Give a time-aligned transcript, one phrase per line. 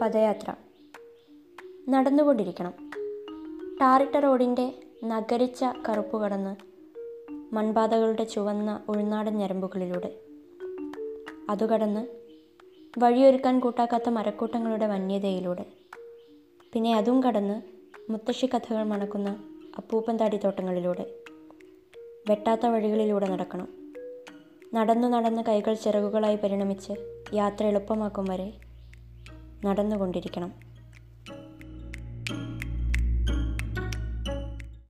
[0.00, 0.54] പദയാത്ര.
[1.88, 2.72] നടന്നുകൊണ്ടിരിക്കണം.
[3.80, 4.72] ടാറിട്ട റോഡിന്റെ
[5.04, 6.56] നഗരിച്ച കറുപ്പ് കടന്ന്
[7.54, 10.20] മൺപാതകളുടെ ചുവന്ന ഉൾനാടൻ ഞരമ്പുകളിലൂടെ.
[11.50, 12.06] അതു കടന്ന്
[12.98, 15.66] വഴിയൊരുക്കാൻ കൂട്ടാക്കാത്ത മരക്കൂട്ടങ്ങളുടെ വന്യതയിലൂടെ.
[16.72, 17.62] പിന്നെ അതും കടന്ന്
[18.12, 19.44] മുത്തശ്ശി കഥകൾ മണക്കുന്ന
[19.76, 21.14] അപ്പൂപ്പൻ താടിത്തോട്ടങ്ങളിലൂടെ
[22.28, 23.68] വെട്ടാത്ത വഴികളിലൂടെ നടക്കണം.
[24.74, 26.92] നടന്നു നടന്ന് കൈകൾ ചിറകുകളായി പരിണമിച്ച്
[27.34, 28.67] യാത്ര എളുപ്പമാക്കും വരെ
[29.62, 30.50] നടന്നുകൊണ്ടിരിക്കണം